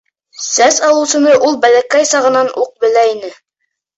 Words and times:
Сәс 0.43 0.79
алыусыны 0.87 1.33
ул 1.49 1.59
бәләкәй 1.67 2.09
сағынан 2.13 2.51
уҡ 2.65 2.73
белә 2.87 3.07
ине. 3.13 3.33